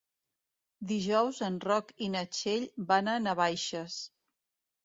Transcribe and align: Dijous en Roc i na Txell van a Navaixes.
Dijous 0.91 1.41
en 1.49 1.59
Roc 1.69 1.93
i 2.05 2.09
na 2.15 2.25
Txell 2.37 2.65
van 2.93 3.15
a 3.15 3.19
Navaixes. 3.29 4.01